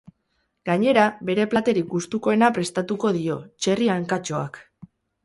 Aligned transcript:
Gainera, 0.69 1.01
bere 1.29 1.43
platerik 1.51 1.85
gustukoena 1.91 2.49
prestatuko 2.55 3.13
dio, 3.19 3.37
txerri 3.67 3.91
hankatxoak. 3.97 4.59